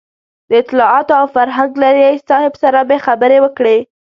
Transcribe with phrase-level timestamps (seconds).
[0.49, 3.77] د اطلاعاتو او فرهنګ له رییس صاحب سره مې خبرې وکړې.